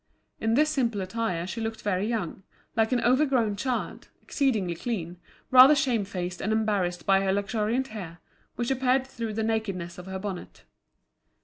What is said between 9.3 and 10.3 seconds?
the nakedness of her